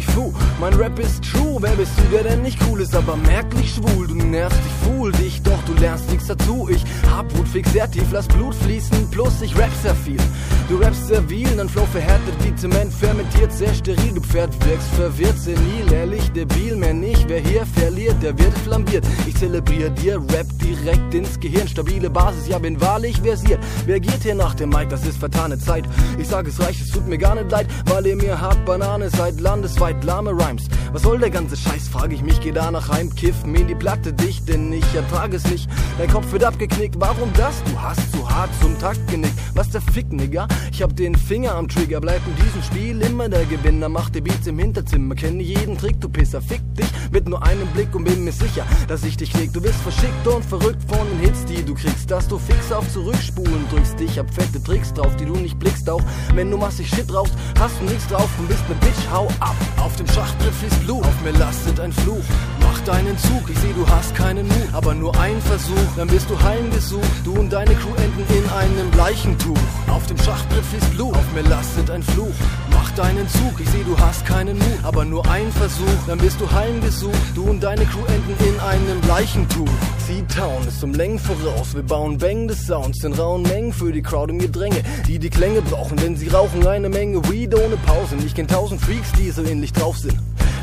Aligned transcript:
merklich 0.00 0.06
fu. 0.06 0.32
Mein 0.60 0.74
Rap 0.74 0.98
ist 0.98 1.24
true, 1.24 1.56
wer 1.60 1.72
bist 1.72 1.92
du, 1.98 2.16
der 2.16 2.24
denn 2.24 2.42
nicht 2.42 2.58
cool 2.68 2.80
ist, 2.80 2.94
aber 2.94 3.16
merklich 3.16 3.74
schwul. 3.74 4.06
Du 4.06 4.14
nervst 4.14 4.58
dich, 4.58 4.88
fool 4.88 5.12
dich, 5.12 5.42
doch 5.42 5.62
du 5.66 5.74
lernst 5.74 6.10
nichts 6.10 6.26
dazu. 6.26 6.68
Ich 6.70 6.84
hab 7.10 7.36
Wut 7.36 7.48
fix 7.48 7.72
sehr 7.72 7.90
tief, 7.90 8.06
lass 8.12 8.26
Blut 8.28 8.54
fließen, 8.54 9.10
plus 9.10 9.42
ich 9.42 9.56
rap 9.56 9.70
sehr 9.82 9.94
viel. 9.94 10.20
Du 10.70 10.76
rappst 10.76 11.08
sehr 11.08 11.22
viel, 11.24 11.48
dein 11.56 11.68
Flow 11.68 11.84
verhärtet 11.86 12.34
wie 12.44 12.54
Zement, 12.54 12.92
fermentiert 12.92 13.52
sehr 13.52 13.74
steril. 13.74 14.12
Du 14.14 14.20
Pferd 14.20 14.52
wirkst 14.64 14.88
verwirrt, 14.94 15.36
senil, 15.36 15.92
ehrlich, 15.92 16.30
debil, 16.30 16.76
mehr 16.76 16.94
nicht. 16.94 17.28
Wer 17.28 17.40
hier 17.40 17.66
verliert, 17.66 18.22
der 18.22 18.38
wird 18.38 18.56
flambiert. 18.58 19.04
Ich 19.26 19.36
zelebriere 19.36 19.90
dir 19.90 20.20
Rap 20.32 20.46
direkt 20.62 21.12
ins 21.12 21.40
Gehirn, 21.40 21.66
stabile 21.66 22.08
Basis, 22.08 22.46
ja 22.46 22.58
bin 22.58 22.80
wahrlich 22.80 23.20
versiert. 23.20 23.58
Wer 23.84 23.98
geht 23.98 24.22
hier 24.22 24.36
nach 24.36 24.54
dem 24.54 24.68
Mic, 24.70 24.90
das 24.90 25.04
ist 25.04 25.18
vertane 25.18 25.58
Zeit. 25.58 25.86
Ich 26.18 26.28
sag 26.28 26.46
es 26.46 26.60
reicht, 26.60 26.80
es 26.80 26.92
tut 26.92 27.08
mir 27.08 27.18
gar 27.18 27.34
nicht 27.34 27.50
leid, 27.50 27.66
weil 27.86 28.06
ihr 28.06 28.14
mir 28.14 28.40
hart 28.40 28.64
Banane 28.64 29.10
seid, 29.10 29.40
landesweit 29.40 29.89
lahme 30.02 30.30
Rhymes. 30.30 30.68
Was 30.92 31.02
soll 31.02 31.18
der 31.18 31.30
ganze 31.30 31.56
Scheiß, 31.56 31.88
frag 31.88 32.12
ich 32.12 32.22
mich, 32.22 32.40
geh 32.40 32.52
da 32.52 32.70
nach 32.70 32.88
heim, 32.88 33.14
kiff 33.14 33.44
mir 33.44 33.64
die 33.64 33.74
Platte 33.74 34.12
dicht, 34.12 34.48
denn 34.48 34.72
ich 34.72 34.94
ertrag 34.94 35.32
es 35.34 35.48
nicht. 35.48 35.68
Dein 35.98 36.10
Kopf 36.10 36.32
wird 36.32 36.44
abgeknickt, 36.44 36.96
warum 36.98 37.32
das? 37.34 37.62
Du 37.64 37.80
hast 37.80 38.12
zu 38.12 38.28
hart 38.28 38.50
zum 38.60 38.78
Takt 38.78 39.06
genickt. 39.08 39.38
Was 39.54 39.70
der 39.70 39.80
Fick, 39.80 40.12
Nigga? 40.12 40.48
Ich 40.72 40.82
hab 40.82 40.96
den 40.96 41.14
Finger 41.14 41.54
am 41.54 41.68
Trigger, 41.68 42.00
bleib 42.00 42.20
in 42.26 42.44
diesem 42.44 42.62
Spiel 42.62 43.00
immer 43.02 43.28
der 43.28 43.44
Gewinner. 43.44 43.88
Mach 43.88 44.10
die 44.10 44.20
Beats 44.20 44.46
im 44.46 44.58
Hinterzimmer, 44.58 45.14
kenne 45.14 45.42
jeden 45.42 45.76
Trick, 45.78 46.00
du 46.00 46.08
Pisser. 46.08 46.40
Fick 46.40 46.62
dich 46.74 46.88
mit 47.10 47.28
nur 47.28 47.42
einem 47.42 47.66
Blick 47.68 47.94
und 47.94 48.04
bin 48.04 48.24
mir 48.24 48.32
sicher, 48.32 48.64
dass 48.88 49.04
ich 49.04 49.16
dich 49.16 49.32
krieg. 49.32 49.52
Du 49.52 49.60
bist 49.60 49.76
verschickt 49.76 50.26
und 50.26 50.44
verrückt 50.44 50.82
von 50.88 51.06
den 51.08 51.20
Hits, 51.20 51.44
die 51.44 51.62
du 51.62 51.74
kriegst. 51.74 52.10
Dass 52.10 52.26
du 52.28 52.38
fix 52.38 52.72
auf 52.72 52.90
Zurückspulen 52.92 53.68
drückst. 53.70 54.00
Ich 54.00 54.18
hab 54.18 54.32
fette 54.32 54.62
Tricks 54.62 54.92
drauf, 54.92 55.14
die 55.16 55.26
du 55.26 55.34
nicht 55.34 55.58
blickst. 55.58 55.88
Auch 55.88 56.02
wenn 56.34 56.50
du 56.50 56.56
massig 56.56 56.88
Shit 56.88 57.12
rauchst, 57.12 57.34
hast 57.58 57.80
du 57.80 57.84
nichts 57.84 58.08
drauf 58.08 58.28
und 58.38 58.48
bist 58.48 58.68
ne 58.68 58.74
Bitch. 58.76 59.10
Hau 59.12 59.28
ab. 59.40 59.56
Auf 59.78 59.96
dem 59.96 60.06
Schachbrett 60.08 60.54
fließt 60.54 60.80
Blut, 60.84 61.04
auf 61.04 61.20
mir 61.22 61.32
lastet 61.32 61.80
ein 61.80 61.92
Fluch. 61.92 62.24
Mach 62.70 62.80
deinen 62.82 63.18
Zug, 63.18 63.50
ich 63.50 63.58
seh, 63.58 63.72
du 63.72 63.84
hast 63.88 64.14
keinen 64.14 64.46
Mut, 64.46 64.72
aber 64.72 64.94
nur 64.94 65.18
ein 65.18 65.40
Versuch. 65.40 65.90
Dann 65.96 66.06
bist 66.06 66.30
du 66.30 66.40
heimgesucht, 66.40 67.10
du 67.24 67.32
und 67.32 67.52
deine 67.52 67.74
Crew 67.74 67.92
enden 67.96 68.24
in 68.32 68.48
einem 68.48 68.92
Leichentuch. 68.96 69.58
Auf 69.88 70.06
dem 70.06 70.16
Schachbrett 70.18 70.64
fließt 70.66 70.94
Blut, 70.94 71.16
auf 71.16 71.32
mir 71.34 71.42
lastet 71.42 71.90
ein 71.90 72.04
Fluch. 72.04 72.32
Mach 72.70 72.88
deinen 72.92 73.28
Zug, 73.28 73.58
ich 73.58 73.68
seh, 73.70 73.82
du 73.82 73.98
hast 73.98 74.24
keinen 74.24 74.56
Mut, 74.56 74.84
aber 74.84 75.04
nur 75.04 75.28
ein 75.28 75.50
Versuch. 75.50 75.98
Dann 76.06 76.18
bist 76.18 76.40
du 76.40 76.48
heimgesucht, 76.48 77.18
du 77.34 77.50
und 77.50 77.60
deine 77.60 77.84
Crew 77.86 78.04
enden 78.06 78.36
in 78.48 78.60
einem 78.60 79.00
Leichentuch. 79.08 79.68
C-Town 80.06 80.68
ist 80.68 80.84
um 80.84 80.94
Längen 80.94 81.18
voraus, 81.18 81.74
wir 81.74 81.82
bauen 81.82 82.18
bangende 82.18 82.54
Sounds 82.54 83.02
in 83.02 83.14
rauen 83.14 83.42
Mengen 83.42 83.72
für 83.72 83.90
die 83.90 84.02
Crowd 84.02 84.32
im 84.32 84.38
Gedränge, 84.38 84.84
die 85.08 85.18
die 85.18 85.30
Klänge 85.30 85.60
brauchen, 85.60 85.96
denn 85.96 86.16
sie 86.16 86.28
rauchen 86.28 86.64
eine 86.64 86.88
Menge 86.88 87.28
Weed 87.28 87.52
ohne 87.52 87.76
Pause. 87.78 88.14
Ich 88.24 88.36
kenn 88.36 88.46
tausend 88.46 88.80
Freaks, 88.80 89.10
die 89.18 89.32
so 89.32 89.42
ähnlich 89.42 89.72
drauf 89.72 89.98
sind. 89.98 90.16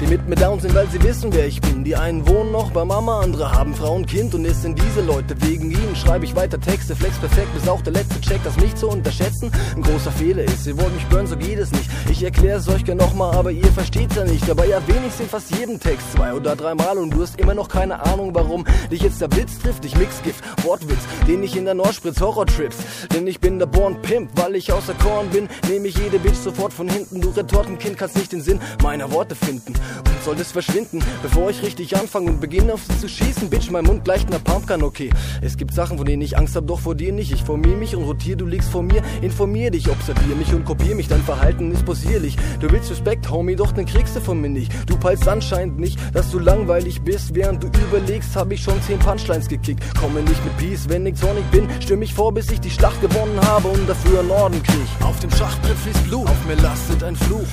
Die 0.00 0.08
mit 0.08 0.28
mir 0.28 0.34
down 0.34 0.58
sind, 0.58 0.74
weil 0.74 0.88
sie 0.88 1.02
wissen, 1.02 1.32
wer 1.32 1.46
ich 1.46 1.60
bin. 1.60 1.84
Die 1.84 1.94
einen 1.94 2.26
wohnen 2.26 2.50
noch 2.50 2.72
bei 2.72 2.84
Mama, 2.84 3.20
andere 3.20 3.52
haben 3.52 3.74
Frau 3.74 3.94
und 3.94 4.06
Kind. 4.06 4.34
Und 4.34 4.44
es 4.44 4.60
sind 4.60 4.76
diese 4.78 5.00
Leute, 5.00 5.34
wegen 5.42 5.70
ihnen 5.70 5.94
schreibe 5.94 6.24
ich 6.24 6.34
weiter 6.34 6.60
Texte. 6.60 6.96
Flex 6.96 7.16
perfekt, 7.18 7.54
bis 7.54 7.68
auch 7.68 7.80
der 7.80 7.92
letzte 7.92 8.20
Check, 8.20 8.40
das 8.42 8.56
nicht 8.56 8.76
zu 8.76 8.88
unterschätzen. 8.88 9.52
Ein 9.76 9.82
großer 9.82 10.10
Fehler 10.10 10.42
ist, 10.42 10.66
ihr 10.66 10.76
wollt 10.76 10.92
mich 10.94 11.06
burnen, 11.06 11.28
so 11.28 11.36
geht 11.36 11.58
es 11.58 11.70
nicht. 11.70 11.88
Ich 12.10 12.22
erkläre 12.22 12.58
es 12.58 12.68
euch 12.68 12.84
gern 12.84 12.98
nochmal, 12.98 13.36
aber 13.36 13.52
ihr 13.52 13.70
versteht's 13.72 14.16
ja 14.16 14.24
nicht. 14.24 14.48
Dabei 14.48 14.68
erwähne 14.68 15.06
ich's 15.06 15.20
in 15.20 15.28
fast 15.28 15.54
jedem 15.56 15.78
Text 15.78 16.12
zwei 16.12 16.34
oder 16.34 16.56
dreimal. 16.56 16.98
Und 16.98 17.10
du 17.10 17.22
hast 17.22 17.38
immer 17.38 17.54
noch 17.54 17.68
keine 17.68 18.04
Ahnung, 18.04 18.34
warum 18.34 18.64
dich 18.90 19.02
jetzt 19.02 19.20
der 19.20 19.28
Blitz 19.28 19.58
trifft. 19.60 19.84
Ich 19.84 19.96
mix 19.96 20.22
Gift, 20.22 20.42
Wortwitz, 20.64 21.00
den 21.28 21.42
ich 21.44 21.56
in 21.56 21.66
der 21.66 21.74
Nordspritz 21.74 22.20
Horrortrips. 22.20 22.78
Denn 23.14 23.26
ich 23.28 23.40
bin 23.40 23.60
der 23.60 23.66
Born 23.66 24.02
Pimp, 24.02 24.30
weil 24.34 24.56
ich 24.56 24.72
außer 24.72 24.94
Korn 24.94 25.28
bin. 25.30 25.48
Nehme 25.68 25.86
ich 25.86 25.96
jede 25.96 26.18
Bitch 26.18 26.36
sofort 26.36 26.72
von 26.72 26.88
hinten. 26.88 27.20
Du 27.20 27.30
Retortenkind 27.30 27.96
kannst 27.96 28.16
nicht 28.16 28.32
den 28.32 28.42
Sinn 28.42 28.58
meiner 28.82 29.10
Worte 29.12 29.36
finden. 29.36 29.72
Und 30.06 30.24
solltest 30.24 30.52
verschwinden, 30.52 31.02
bevor 31.22 31.50
ich 31.50 31.62
richtig 31.62 31.96
anfange 31.96 32.30
und 32.30 32.40
beginne 32.40 32.74
auf 32.74 32.82
sie 32.84 32.98
zu 32.98 33.08
schießen. 33.08 33.50
Bitch, 33.50 33.70
mein 33.70 33.84
Mund 33.84 34.04
gleicht 34.04 34.28
einer 34.28 34.38
Pumpgun, 34.38 34.82
okay. 34.82 35.10
Es 35.42 35.56
gibt 35.56 35.74
Sachen, 35.74 35.98
von 35.98 36.06
denen 36.06 36.22
ich 36.22 36.36
Angst 36.38 36.56
hab, 36.56 36.66
doch 36.66 36.80
vor 36.80 36.94
dir 36.94 37.12
nicht. 37.12 37.32
Ich 37.32 37.42
formier 37.44 37.76
mich 37.76 37.94
und 37.94 38.04
rotier, 38.04 38.36
du 38.36 38.46
liegst 38.46 38.70
vor 38.70 38.82
mir. 38.82 39.02
Informier 39.22 39.70
dich, 39.70 39.90
observier 39.90 40.36
mich 40.36 40.52
und 40.54 40.64
kopier 40.64 40.94
mich. 40.94 41.08
Dein 41.08 41.22
Verhalten 41.22 41.72
ist 41.72 41.84
possierlich. 41.84 42.36
Du 42.60 42.70
willst 42.70 42.90
Respekt, 42.90 43.30
Homie, 43.30 43.56
doch 43.56 43.72
den 43.72 43.86
kriegst 43.86 44.16
du 44.16 44.20
von 44.20 44.40
mir 44.40 44.48
nicht. 44.48 44.72
Du 44.86 44.96
peilst 44.96 45.28
anscheinend 45.28 45.78
nicht, 45.78 45.98
dass 46.14 46.30
du 46.30 46.38
langweilig 46.38 47.02
bist. 47.02 47.34
Während 47.34 47.62
du 47.62 47.68
überlegst, 47.68 48.34
hab 48.36 48.50
ich 48.52 48.62
schon 48.62 48.80
zehn 48.82 48.98
Punchlines 48.98 49.48
gekickt. 49.48 49.82
Komme 49.98 50.22
nicht 50.22 50.44
mit 50.44 50.56
Peace, 50.58 50.88
wenn 50.88 51.06
ich 51.06 51.16
zornig 51.16 51.44
bin. 51.50 51.68
Stürm 51.80 52.00
mich 52.00 52.14
vor, 52.14 52.32
bis 52.32 52.50
ich 52.50 52.60
die 52.60 52.70
Schlacht 52.70 53.00
gewonnen 53.00 53.38
habe 53.42 53.68
und 53.68 53.88
dafür 53.88 54.22
Norden 54.22 54.62
krieg. 54.62 54.88
Auf 55.02 55.18
dem 55.20 55.30
Schachbrett 55.30 55.76
fließt 55.76 56.04
Blut, 56.04 56.28
auf 56.28 56.46
mir 56.46 56.56
lastet 56.56 57.02
ein 57.02 57.16
Fluch. 57.16 57.46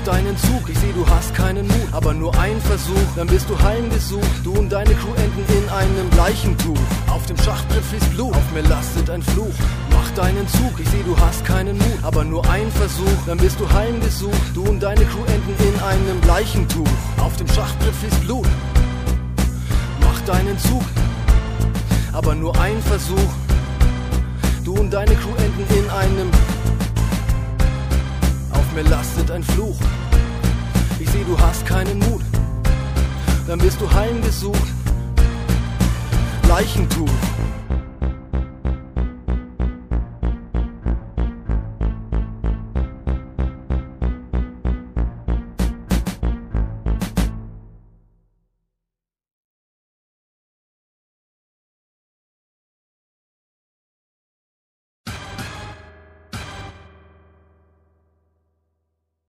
Mach 0.00 0.14
deinen 0.14 0.36
Zug, 0.38 0.62
ich 0.66 0.78
seh, 0.78 0.92
du 0.94 1.06
hast 1.06 1.34
keinen 1.34 1.66
Mut, 1.66 1.92
aber 1.92 2.14
nur 2.14 2.34
ein 2.38 2.58
Versuch, 2.62 3.08
dann 3.16 3.26
bist 3.26 3.50
du 3.50 3.60
heimgesucht. 3.60 4.44
Du 4.44 4.52
und 4.52 4.70
deine 4.70 4.94
Crew 4.94 5.12
enden 5.14 5.44
in 5.58 5.68
einem 5.68 6.10
Leichentuch. 6.16 6.78
Auf 7.08 7.26
dem 7.26 7.36
Schachbrett 7.36 7.84
fließt 7.84 8.10
Blut, 8.14 8.34
auf 8.34 8.52
mir 8.54 8.62
lastet 8.62 9.10
ein 9.10 9.22
Fluch. 9.22 9.52
Mach 9.90 10.10
deinen 10.12 10.48
Zug, 10.48 10.72
ich 10.78 10.88
seh, 10.88 11.02
du 11.02 11.14
hast 11.18 11.44
keinen 11.44 11.76
Mut, 11.76 12.02
aber 12.02 12.24
nur 12.24 12.48
ein 12.48 12.70
Versuch, 12.70 13.26
dann 13.26 13.36
bist 13.36 13.60
du 13.60 13.70
heimgesucht. 13.70 14.40
Du 14.54 14.62
und 14.62 14.80
deine 14.82 15.04
Crew 15.04 15.24
enden 15.26 15.68
in 15.68 15.80
einem 15.82 16.22
Leichentuch. 16.26 16.88
Auf 17.18 17.36
dem 17.36 17.48
Schachbrett 17.48 17.94
fließt 17.96 18.20
Blut. 18.22 18.48
Mach 20.00 20.20
deinen 20.22 20.58
Zug, 20.60 20.84
aber 22.14 22.34
nur 22.34 22.58
ein 22.58 22.80
Versuch. 22.80 23.32
Du 24.64 24.72
und 24.72 24.90
deine 24.90 25.14
Crew 25.14 25.34
enden 25.36 25.78
in 25.78 25.90
einem. 25.90 26.39
Mir 28.82 28.88
lastet 28.88 29.30
ein 29.30 29.42
Fluch. 29.42 29.76
Ich 30.98 31.10
seh, 31.10 31.22
du 31.24 31.38
hast 31.38 31.66
keinen 31.66 31.98
Mut. 31.98 32.22
Dann 33.46 33.58
bist 33.58 33.78
du 33.78 33.92
heimgesucht. 33.92 34.72
Leichentuch. 36.48 37.10